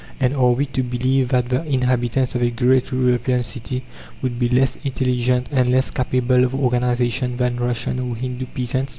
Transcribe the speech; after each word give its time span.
And 0.19 0.33
are 0.35 0.53
we 0.53 0.65
to 0.65 0.81
believe 0.81 1.27
that 1.27 1.49
the 1.49 1.63
inhabitants 1.63 2.33
of 2.33 2.41
a 2.41 2.49
great 2.49 2.89
European 2.91 3.43
city 3.43 3.83
would 4.23 4.39
be 4.39 4.49
less 4.49 4.75
intelligent 4.83 5.49
and 5.51 5.69
less 5.69 5.91
capable 5.91 6.43
of 6.43 6.55
organization 6.55 7.37
than 7.37 7.59
Russian 7.59 7.99
or 7.99 8.15
Hindoo 8.15 8.47
peasants? 8.47 8.89